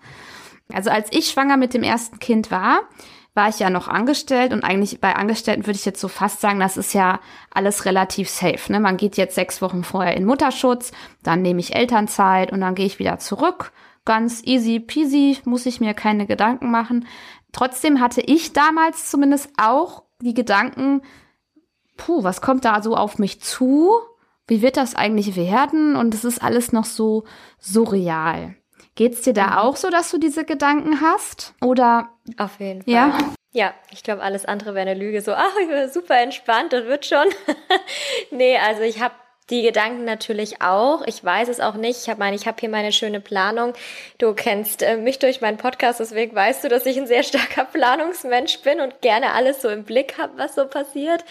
[0.73, 2.81] Also als ich schwanger mit dem ersten Kind war,
[3.37, 6.59] war ich ja noch angestellt und eigentlich bei Angestellten würde ich jetzt so fast sagen,
[6.59, 7.21] das ist ja
[7.53, 8.73] alles relativ safe.
[8.73, 8.81] Ne?
[8.81, 10.91] Man geht jetzt sechs Wochen vorher in Mutterschutz,
[11.23, 13.73] dann nehme ich Elternzeit und dann gehe ich wieder zurück.
[14.07, 17.07] Ganz easy peasy, muss ich mir keine Gedanken machen.
[17.53, 21.03] Trotzdem hatte ich damals zumindest auch die Gedanken,
[21.97, 23.93] puh, was kommt da so auf mich zu?
[24.47, 25.95] Wie wird das eigentlich werden?
[25.95, 27.25] Und es ist alles noch so
[27.59, 28.55] surreal.
[28.95, 29.53] Geht's dir da mhm.
[29.59, 31.55] auch so, dass du diese Gedanken hast?
[31.61, 32.09] Oder?
[32.37, 32.93] Auf jeden Fall.
[32.93, 33.19] Ja.
[33.53, 35.23] Ja, ich glaube, alles andere wäre eine Lüge.
[35.23, 37.25] So, ach, ich bin super entspannt, das wird schon.
[38.31, 39.15] nee, also ich habe
[39.49, 41.03] die Gedanken natürlich auch.
[41.07, 42.03] Ich weiß es auch nicht.
[42.03, 43.73] Ich habe meine, ich habe hier meine schöne Planung.
[44.19, 47.65] Du kennst äh, mich durch meinen Podcast, deswegen weißt du, dass ich ein sehr starker
[47.73, 51.25] Planungsmensch bin und gerne alles so im Blick habe, was so passiert.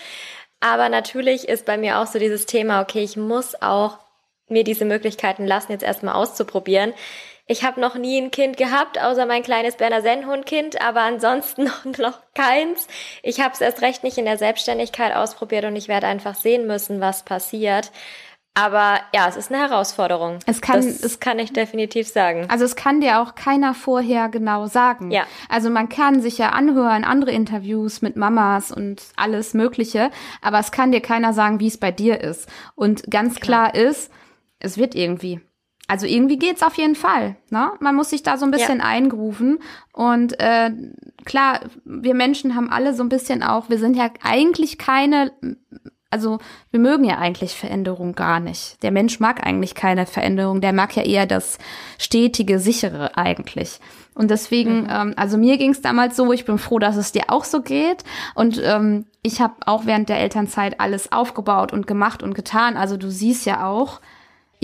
[0.62, 4.00] Aber natürlich ist bei mir auch so dieses Thema, okay, ich muss auch
[4.48, 6.94] mir diese Möglichkeiten lassen, jetzt erstmal auszuprobieren.
[7.48, 11.86] Ich habe noch nie ein Kind gehabt, außer mein kleines Berner Sennhund-Kind, aber ansonsten noch,
[11.86, 12.88] noch keins.
[13.22, 16.66] Ich habe es erst recht nicht in der Selbstständigkeit ausprobiert und ich werde einfach sehen
[16.66, 17.92] müssen, was passiert.
[18.58, 20.40] Aber ja, es ist eine Herausforderung.
[20.46, 22.46] Es kann, das, das kann ich definitiv sagen.
[22.50, 25.12] Also es kann dir auch keiner vorher genau sagen.
[25.12, 25.26] Ja.
[25.50, 30.10] Also man kann sich ja anhören, andere Interviews mit Mamas und alles Mögliche,
[30.42, 32.48] aber es kann dir keiner sagen, wie es bei dir ist.
[32.76, 34.10] Und ganz klar, klar ist,
[34.60, 35.42] es wird irgendwie.
[35.88, 37.36] Also irgendwie geht's auf jeden Fall.
[37.50, 37.72] Ne?
[37.80, 38.86] Man muss sich da so ein bisschen ja.
[38.86, 39.60] eingrufen.
[39.94, 40.72] Und äh,
[41.26, 45.32] klar, wir Menschen haben alle so ein bisschen auch, wir sind ja eigentlich keine,
[46.10, 46.40] also
[46.72, 48.82] wir mögen ja eigentlich Veränderung gar nicht.
[48.82, 51.60] Der Mensch mag eigentlich keine Veränderung, der mag ja eher das
[52.00, 53.80] stetige, sichere eigentlich.
[54.16, 54.90] Und deswegen, mhm.
[54.90, 58.04] ähm, also mir ging's damals so, ich bin froh, dass es dir auch so geht.
[58.34, 62.76] Und ähm, ich habe auch während der Elternzeit alles aufgebaut und gemacht und getan.
[62.76, 64.00] Also du siehst ja auch,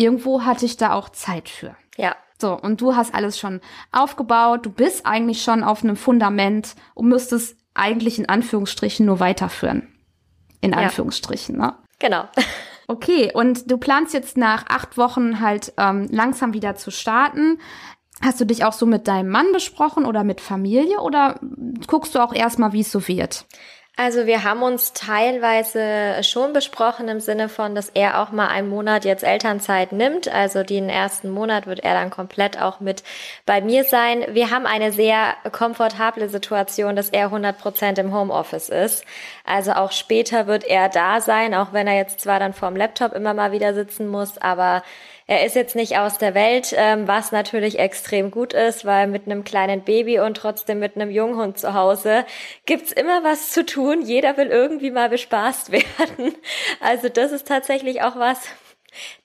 [0.01, 1.75] irgendwo hatte ich da auch Zeit für.
[1.97, 2.15] Ja.
[2.39, 3.61] So, und du hast alles schon
[3.91, 9.87] aufgebaut, du bist eigentlich schon auf einem Fundament und müsstest eigentlich in Anführungsstrichen nur weiterführen.
[10.59, 11.67] In Anführungsstrichen, ja.
[11.67, 11.77] ne?
[11.99, 12.25] Genau.
[12.87, 17.57] Okay, und du planst jetzt nach acht Wochen halt ähm, langsam wieder zu starten.
[18.21, 21.39] Hast du dich auch so mit deinem Mann besprochen oder mit Familie oder
[21.87, 23.45] guckst du auch erstmal, wie es so wird?
[24.03, 28.67] Also wir haben uns teilweise schon besprochen im Sinne von, dass er auch mal einen
[28.67, 30.27] Monat jetzt Elternzeit nimmt.
[30.27, 33.03] Also den ersten Monat wird er dann komplett auch mit
[33.45, 34.25] bei mir sein.
[34.31, 39.05] Wir haben eine sehr komfortable Situation, dass er 100 Prozent im Homeoffice ist.
[39.45, 43.13] Also auch später wird er da sein, auch wenn er jetzt zwar dann vorm Laptop
[43.13, 44.81] immer mal wieder sitzen muss, aber
[45.31, 49.27] er ist jetzt nicht aus der Welt, ähm, was natürlich extrem gut ist, weil mit
[49.27, 52.25] einem kleinen Baby und trotzdem mit einem Junghund zu Hause
[52.65, 54.01] gibt's immer was zu tun.
[54.01, 56.35] Jeder will irgendwie mal bespaßt werden.
[56.81, 58.39] Also das ist tatsächlich auch was,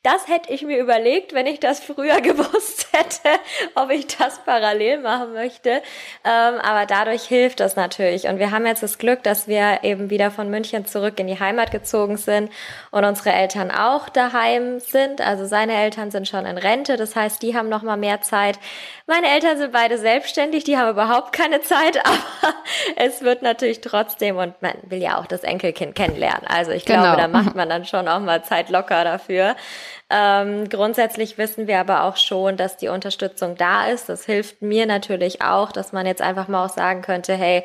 [0.06, 3.40] das hätte ich mir überlegt, wenn ich das früher gewusst hätte,
[3.74, 5.82] ob ich das parallel machen möchte.
[6.24, 8.28] Ähm, aber dadurch hilft das natürlich.
[8.28, 11.40] Und wir haben jetzt das Glück, dass wir eben wieder von München zurück in die
[11.40, 12.52] Heimat gezogen sind
[12.92, 15.20] und unsere Eltern auch daheim sind.
[15.20, 16.96] Also seine Eltern sind schon in Rente.
[16.96, 18.60] Das heißt, die haben noch mal mehr Zeit.
[19.08, 20.62] Meine Eltern sind beide selbstständig.
[20.62, 22.54] Die haben überhaupt keine Zeit, aber
[22.94, 26.46] es wird natürlich trotzdem und man will ja auch das Enkelkind kennenlernen.
[26.46, 27.16] Also ich glaube, genau.
[27.16, 29.56] da macht man dann schon auch mal Zeit locker dafür.
[30.08, 34.08] Ähm, grundsätzlich wissen wir aber auch schon, dass die Unterstützung da ist.
[34.08, 37.64] Das hilft mir natürlich auch, dass man jetzt einfach mal auch sagen könnte, hey,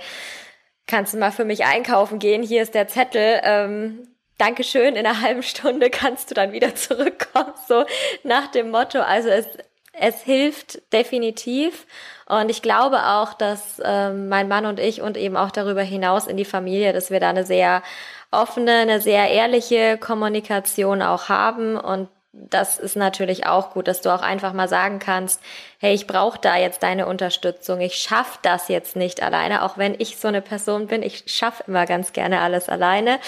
[0.88, 2.42] kannst du mal für mich einkaufen gehen?
[2.42, 3.42] Hier ist der Zettel.
[3.44, 7.86] Ähm, Dankeschön, in einer halben Stunde kannst du dann wieder zurückkommen, so
[8.24, 9.00] nach dem Motto.
[9.00, 9.46] Also es,
[9.94, 11.86] es hilft definitiv.
[12.28, 16.26] Und ich glaube auch, dass ähm, mein Mann und ich und eben auch darüber hinaus
[16.26, 17.84] in die Familie, dass wir da eine sehr
[18.32, 24.10] offene, eine sehr ehrliche Kommunikation auch haben und das ist natürlich auch gut, dass du
[24.10, 25.42] auch einfach mal sagen kannst,
[25.80, 27.82] hey, ich brauche da jetzt deine Unterstützung.
[27.82, 31.04] Ich schaff das jetzt nicht alleine, auch wenn ich so eine Person bin.
[31.04, 33.20] Ich schaffe immer ganz gerne alles alleine.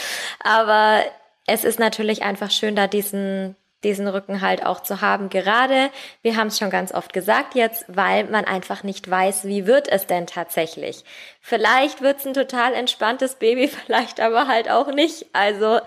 [0.42, 1.04] Aber
[1.46, 5.30] es ist natürlich einfach schön, da diesen diesen Rücken halt auch zu haben.
[5.30, 5.90] Gerade,
[6.22, 9.90] wir haben es schon ganz oft gesagt jetzt, weil man einfach nicht weiß, wie wird
[9.90, 11.04] es denn tatsächlich.
[11.42, 15.26] Vielleicht wird es ein total entspanntes Baby, vielleicht aber halt auch nicht.
[15.34, 15.80] Also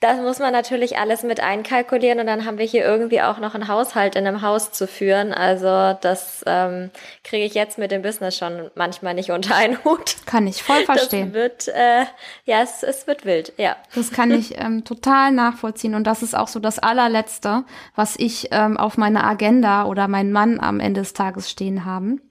[0.00, 3.54] das muss man natürlich alles mit einkalkulieren und dann haben wir hier irgendwie auch noch
[3.54, 5.34] einen Haushalt in einem Haus zu führen.
[5.34, 6.90] Also das ähm,
[7.22, 10.16] kriege ich jetzt mit dem Business schon manchmal nicht unter einen Hut.
[10.24, 11.32] Kann ich voll verstehen.
[11.32, 12.06] Das wird, äh,
[12.46, 13.76] ja, es, es wird wild, ja.
[13.94, 18.48] Das kann ich ähm, total nachvollziehen und das ist auch so das allerletzte, was ich
[18.52, 22.22] ähm, auf meiner Agenda oder mein Mann am Ende des Tages stehen haben.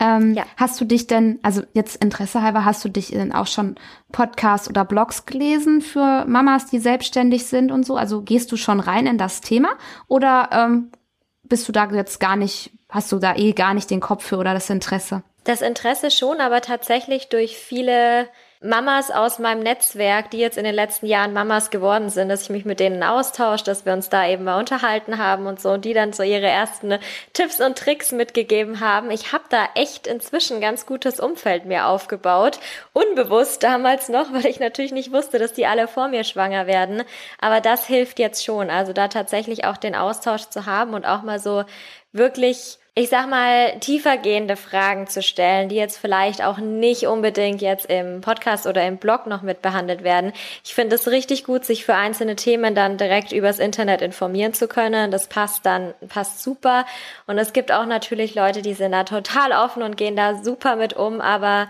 [0.00, 0.44] Ähm, ja.
[0.56, 3.76] Hast du dich denn, also jetzt Interesse halber, hast du dich denn auch schon
[4.10, 7.96] Podcasts oder Blogs gelesen für Mamas, die selbstständig sind und so?
[7.96, 9.68] Also gehst du schon rein in das Thema
[10.08, 10.90] oder ähm,
[11.42, 14.38] bist du da jetzt gar nicht, hast du da eh gar nicht den Kopf für
[14.38, 15.22] oder das Interesse?
[15.44, 18.28] Das Interesse schon, aber tatsächlich durch viele
[18.62, 22.50] Mamas aus meinem Netzwerk, die jetzt in den letzten Jahren Mamas geworden sind, dass ich
[22.50, 25.86] mich mit denen austausche, dass wir uns da eben mal unterhalten haben und so und
[25.86, 26.98] die dann so ihre ersten
[27.32, 29.10] Tipps und Tricks mitgegeben haben.
[29.10, 32.60] Ich habe da echt inzwischen ganz gutes Umfeld mir aufgebaut.
[32.92, 37.02] Unbewusst damals noch, weil ich natürlich nicht wusste, dass die alle vor mir schwanger werden.
[37.40, 38.68] Aber das hilft jetzt schon.
[38.68, 41.64] Also da tatsächlich auch den Austausch zu haben und auch mal so
[42.12, 47.86] wirklich ich sag mal, tiefergehende Fragen zu stellen, die jetzt vielleicht auch nicht unbedingt jetzt
[47.86, 50.32] im Podcast oder im Blog noch mit behandelt werden.
[50.64, 54.66] Ich finde es richtig gut, sich für einzelne Themen dann direkt übers Internet informieren zu
[54.66, 55.12] können.
[55.12, 56.84] Das passt dann, passt super.
[57.28, 60.74] Und es gibt auch natürlich Leute, die sind da total offen und gehen da super
[60.74, 61.68] mit um, aber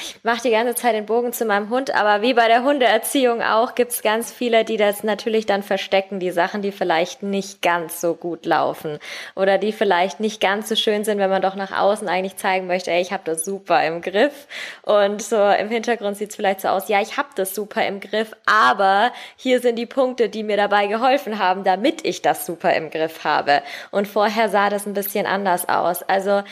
[0.00, 3.42] ich mache die ganze Zeit den Bogen zu meinem Hund, aber wie bei der Hundeerziehung
[3.42, 8.00] auch, gibt's ganz viele, die das natürlich dann verstecken, die Sachen, die vielleicht nicht ganz
[8.00, 8.98] so gut laufen
[9.34, 12.66] oder die vielleicht nicht ganz so schön sind, wenn man doch nach außen eigentlich zeigen
[12.66, 14.46] möchte, ey, ich habe das super im Griff.
[14.82, 18.32] Und so im Hintergrund sieht's vielleicht so aus, ja, ich habe das super im Griff,
[18.46, 22.90] aber hier sind die Punkte, die mir dabei geholfen haben, damit ich das super im
[22.90, 23.62] Griff habe.
[23.90, 26.02] Und vorher sah das ein bisschen anders aus.
[26.02, 26.42] Also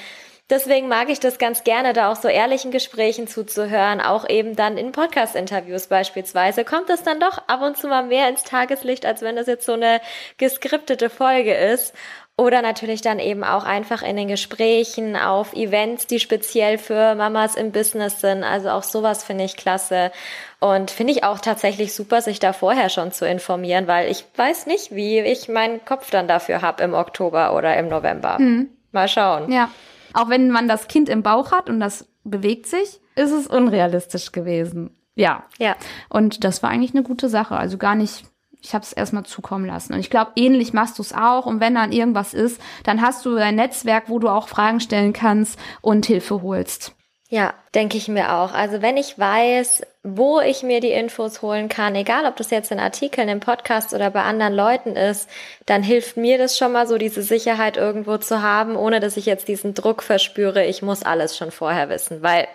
[0.50, 4.76] Deswegen mag ich das ganz gerne, da auch so ehrlichen Gesprächen zuzuhören, auch eben dann
[4.76, 6.64] in Podcast-Interviews beispielsweise.
[6.64, 9.64] Kommt das dann doch ab und zu mal mehr ins Tageslicht, als wenn das jetzt
[9.64, 10.00] so eine
[10.38, 11.94] geskriptete Folge ist.
[12.36, 17.54] Oder natürlich dann eben auch einfach in den Gesprächen auf Events, die speziell für Mamas
[17.54, 18.44] im Business sind.
[18.44, 20.10] Also auch sowas finde ich klasse.
[20.58, 24.66] Und finde ich auch tatsächlich super, sich da vorher schon zu informieren, weil ich weiß
[24.66, 28.38] nicht, wie ich meinen Kopf dann dafür habe im Oktober oder im November.
[28.38, 28.70] Hm.
[28.90, 29.52] Mal schauen.
[29.52, 29.68] Ja.
[30.14, 34.32] Auch wenn man das Kind im Bauch hat und das bewegt sich, ist es unrealistisch
[34.32, 34.90] gewesen.
[35.14, 35.44] Ja.
[35.58, 35.76] Ja.
[36.08, 37.56] Und das war eigentlich eine gute Sache.
[37.56, 38.24] Also gar nicht,
[38.60, 39.92] ich habe es erstmal zukommen lassen.
[39.92, 41.46] Und ich glaube, ähnlich machst du es auch.
[41.46, 45.12] Und wenn dann irgendwas ist, dann hast du ein Netzwerk, wo du auch Fragen stellen
[45.12, 46.94] kannst und Hilfe holst.
[47.32, 48.52] Ja, denke ich mir auch.
[48.52, 52.72] Also wenn ich weiß, wo ich mir die Infos holen kann, egal ob das jetzt
[52.72, 55.30] in Artikeln, im Podcast oder bei anderen Leuten ist,
[55.64, 59.26] dann hilft mir das schon mal so, diese Sicherheit irgendwo zu haben, ohne dass ich
[59.26, 62.48] jetzt diesen Druck verspüre, ich muss alles schon vorher wissen, weil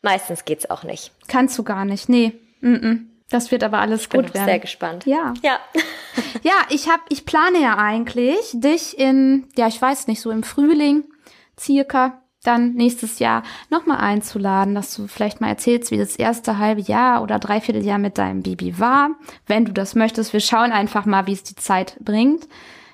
[0.00, 1.12] meistens geht's auch nicht.
[1.28, 2.32] Kannst du gar nicht, nee.
[2.62, 2.98] Mm -mm.
[3.28, 4.46] Das wird aber alles ich gut bin werden.
[4.46, 5.04] sehr gespannt.
[5.04, 5.34] Ja.
[5.42, 5.58] Ja.
[6.42, 10.42] ja, ich habe, ich plane ja eigentlich, dich in, ja, ich weiß nicht, so im
[10.42, 11.04] Frühling
[11.60, 16.80] circa dann nächstes Jahr nochmal einzuladen, dass du vielleicht mal erzählst, wie das erste halbe
[16.80, 19.10] Jahr oder Dreivierteljahr mit deinem Baby war.
[19.46, 22.48] Wenn du das möchtest, wir schauen einfach mal, wie es die Zeit bringt.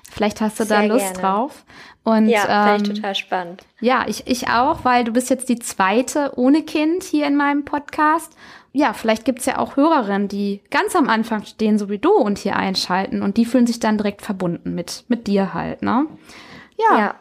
[0.09, 1.19] Vielleicht hast du Sehr da Lust gerne.
[1.19, 1.65] drauf.
[2.03, 3.63] Und, ja, ähm, ich total spannend.
[3.79, 7.65] Ja, ich, ich auch, weil du bist jetzt die zweite ohne Kind hier in meinem
[7.65, 8.35] Podcast.
[8.71, 12.37] Ja, vielleicht gibt's ja auch Hörerinnen, die ganz am Anfang stehen, so wie du, und
[12.37, 13.21] hier einschalten.
[13.21, 16.05] Und die fühlen sich dann direkt verbunden mit, mit dir halt, ne?
[16.77, 16.97] Ja.
[16.97, 17.15] ja.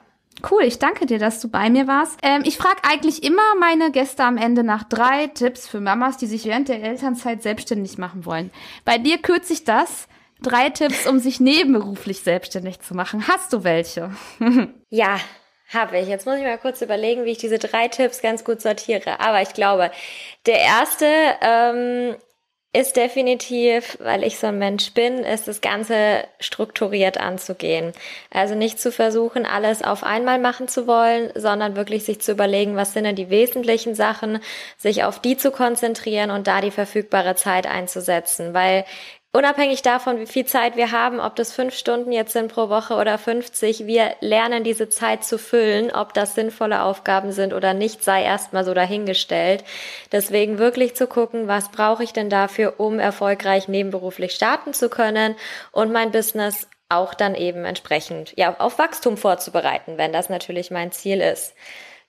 [0.48, 2.18] Cool, ich danke dir, dass du bei mir warst.
[2.22, 6.27] Ähm, ich frage eigentlich immer meine Gäste am Ende nach drei Tipps für Mamas, die
[6.27, 8.51] sich während der Elternzeit selbstständig machen wollen.
[8.85, 10.09] Bei dir kürze ich das
[10.40, 13.27] Drei Tipps, um sich nebenberuflich selbstständig zu machen.
[13.27, 14.12] Hast du welche?
[14.88, 15.18] ja,
[15.72, 16.09] habe ich.
[16.09, 19.18] Jetzt muss ich mal kurz überlegen, wie ich diese drei Tipps ganz gut sortiere.
[19.18, 19.90] Aber ich glaube,
[20.46, 21.07] der erste
[21.40, 22.16] ähm,
[22.78, 27.92] ist definitiv, weil ich so ein Mensch bin, ist das Ganze strukturiert anzugehen.
[28.30, 32.76] Also nicht zu versuchen, alles auf einmal machen zu wollen, sondern wirklich sich zu überlegen,
[32.76, 34.38] was sind denn die wesentlichen Sachen,
[34.76, 38.54] sich auf die zu konzentrieren und da die verfügbare Zeit einzusetzen.
[38.54, 38.84] Weil
[39.30, 42.94] Unabhängig davon, wie viel Zeit wir haben, ob das fünf Stunden jetzt sind pro Woche
[42.94, 45.90] oder 50, wir lernen diese Zeit zu füllen.
[45.92, 49.64] Ob das sinnvolle Aufgaben sind oder nicht, sei erstmal so dahingestellt.
[50.12, 55.36] Deswegen wirklich zu gucken, was brauche ich denn dafür, um erfolgreich nebenberuflich starten zu können
[55.72, 60.90] und mein Business auch dann eben entsprechend ja, auf Wachstum vorzubereiten, wenn das natürlich mein
[60.90, 61.54] Ziel ist.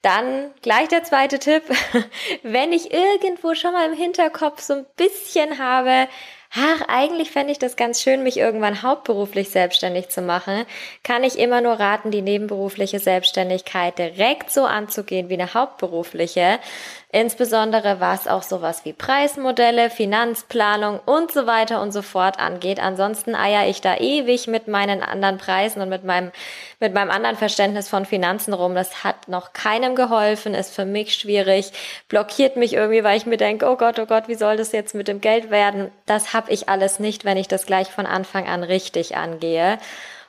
[0.01, 1.63] Dann gleich der zweite Tipp.
[2.43, 6.07] Wenn ich irgendwo schon mal im Hinterkopf so ein bisschen habe,
[6.55, 10.65] ach, eigentlich fände ich das ganz schön, mich irgendwann hauptberuflich selbstständig zu machen,
[11.03, 16.59] kann ich immer nur raten, die nebenberufliche Selbstständigkeit direkt so anzugehen wie eine hauptberufliche.
[17.11, 22.79] Insbesondere was auch sowas wie Preismodelle, Finanzplanung und so weiter und so fort angeht.
[22.79, 26.31] Ansonsten eier ich da ewig mit meinen anderen Preisen und mit meinem,
[26.79, 28.75] mit meinem anderen Verständnis von Finanzen rum.
[28.75, 31.71] Das hat noch keinem geholfen, ist für mich schwierig,
[32.09, 34.93] blockiert mich irgendwie, weil ich mir denke, oh Gott, oh Gott, wie soll das jetzt
[34.93, 35.89] mit dem Geld werden?
[36.05, 39.79] Das habe ich alles nicht, wenn ich das gleich von Anfang an richtig angehe.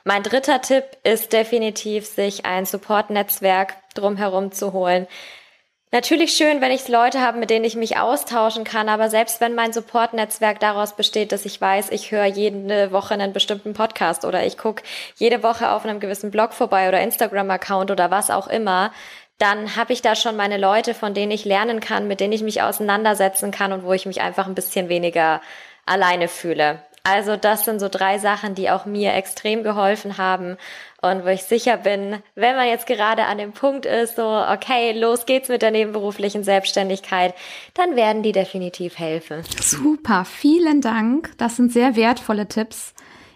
[0.03, 5.05] Mein dritter Tipp ist definitiv, sich ein Support-Netzwerk drumherum zu holen.
[5.93, 9.55] Natürlich schön, wenn ich Leute habe, mit denen ich mich austauschen kann, aber selbst wenn
[9.55, 14.45] mein Support-Netzwerk daraus besteht, dass ich weiß, ich höre jede Woche einen bestimmten Podcast oder
[14.45, 14.83] ich gucke
[15.17, 18.93] jede Woche auf einem gewissen Blog vorbei oder Instagram-Account oder was auch immer,
[19.37, 22.41] dann habe ich da schon meine Leute, von denen ich lernen kann, mit denen ich
[22.41, 25.41] mich auseinandersetzen kann und wo ich mich einfach ein bisschen weniger
[25.85, 26.79] alleine fühle.
[27.03, 30.57] Also das sind so drei Sachen, die auch mir extrem geholfen haben
[31.01, 34.97] und wo ich sicher bin, wenn man jetzt gerade an dem Punkt ist, so, okay,
[34.99, 37.33] los geht's mit der nebenberuflichen Selbstständigkeit,
[37.73, 39.43] dann werden die definitiv helfen.
[39.59, 41.31] Super, vielen Dank.
[41.37, 42.93] Das sind sehr wertvolle Tipps.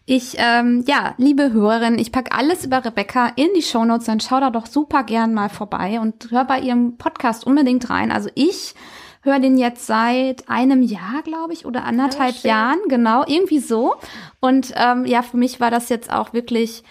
[0.07, 4.39] Ich, ähm, ja, liebe Hörerin, ich pack alles über Rebecca in die Shownotes, dann schau
[4.39, 8.11] da doch super gern mal vorbei und hör bei ihrem Podcast unbedingt rein.
[8.11, 8.75] Also ich
[9.23, 13.95] höre den jetzt seit einem Jahr, glaube ich, oder anderthalb oh, Jahren, genau, irgendwie so.
[14.39, 16.83] Und ähm, ja, für mich war das jetzt auch wirklich,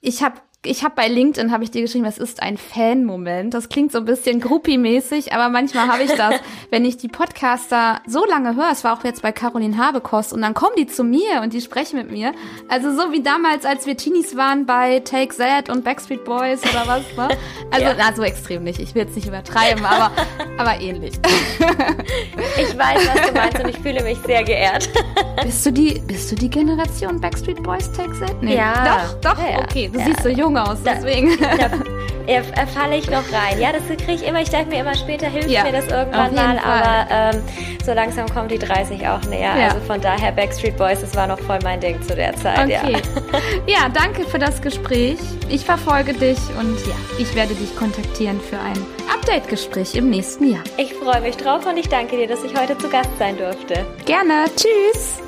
[0.00, 3.54] ich habe ich habe bei LinkedIn habe ich dir geschrieben, es ist ein Fan-Moment.
[3.54, 6.34] Das klingt so ein bisschen groupie-mäßig, aber manchmal habe ich das,
[6.70, 8.70] wenn ich die Podcaster so lange höre.
[8.72, 11.60] Es war auch jetzt bei Caroline Habekost und dann kommen die zu mir und die
[11.60, 12.32] sprechen mit mir.
[12.68, 16.86] Also so wie damals, als wir Teenies waren bei Take That und Backstreet Boys oder
[16.86, 17.02] was.
[17.16, 17.36] Ne?
[17.70, 17.94] Also ja.
[17.98, 18.80] na, so extrem nicht.
[18.80, 20.10] Ich will jetzt nicht übertreiben, aber
[20.58, 21.12] aber ähnlich.
[22.56, 24.88] Ich weiß, was du meinst und ich fühle mich sehr geehrt.
[25.42, 28.42] Bist du die bist du die Generation Backstreet Boys Take That?
[28.42, 28.56] Nee.
[28.56, 29.06] Ja.
[29.20, 29.38] Doch, doch.
[29.38, 31.38] Ja, okay, du siehst so jung jung aus, deswegen.
[32.28, 33.58] Da, da falle ich noch rein.
[33.58, 34.42] Ja, das kriege ich immer.
[34.42, 36.58] Ich denke mir immer, später hilft ja, mir das irgendwann mal.
[36.58, 37.42] Aber ähm,
[37.82, 39.56] so langsam kommt die 30 auch näher.
[39.56, 39.68] Ja.
[39.68, 42.66] Also von daher Backstreet Boys, das war noch voll mein Ding zu der Zeit.
[42.66, 42.92] Okay.
[42.92, 43.38] Ja.
[43.66, 45.18] ja, danke für das Gespräch.
[45.48, 48.76] Ich verfolge dich und ja, ich werde dich kontaktieren für ein
[49.10, 50.64] Update-Gespräch im nächsten Jahr.
[50.76, 53.86] Ich freue mich drauf und ich danke dir, dass ich heute zu Gast sein durfte.
[54.04, 54.44] Gerne.
[54.54, 55.22] Tschüss.